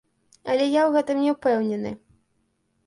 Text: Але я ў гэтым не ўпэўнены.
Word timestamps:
Але 0.53 0.65
я 0.69 0.81
ў 0.85 0.91
гэтым 0.95 1.21
не 1.27 1.31
ўпэўнены. 1.37 1.91